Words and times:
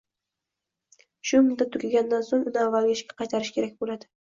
shu 1.31 1.43
muddat 1.51 1.71
tugaganidan 1.77 2.27
so‘ng 2.31 2.49
uni 2.55 2.63
avvalgi 2.65 2.99
ishiga 2.99 3.21
qaytarish 3.23 3.55
kerak 3.61 3.81
bo‘ladi. 3.85 4.15